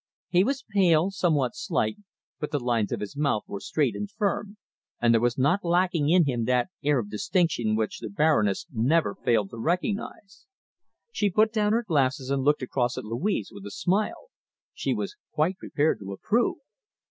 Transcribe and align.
He 0.29 0.43
was 0.43 0.65
pale, 0.67 1.11
somewhat 1.11 1.51
slight, 1.53 1.97
but 2.39 2.49
the 2.49 2.59
lines 2.59 2.91
of 2.91 3.01
his 3.01 3.15
mouth 3.15 3.43
were 3.45 3.59
straight 3.59 3.95
and 3.95 4.09
firm, 4.09 4.57
and 4.99 5.13
there 5.13 5.21
was 5.21 5.37
not 5.37 5.63
lacking 5.63 6.09
in 6.09 6.25
him 6.25 6.45
that 6.45 6.69
air 6.83 6.97
of 6.97 7.11
distinction 7.11 7.75
which 7.75 7.99
the 7.99 8.09
Baroness 8.09 8.65
never 8.73 9.13
failed 9.13 9.51
to 9.51 9.59
recognize. 9.59 10.47
She 11.11 11.29
put 11.29 11.53
down 11.53 11.73
her 11.73 11.83
glasses 11.87 12.31
and 12.31 12.41
looked 12.41 12.63
across 12.63 12.97
at 12.97 13.05
Louise 13.05 13.51
with 13.53 13.63
a 13.67 13.69
smile. 13.69 14.29
She 14.73 14.91
was 14.91 15.17
quite 15.35 15.59
prepared 15.59 15.99
to 15.99 16.13
approve. 16.13 16.55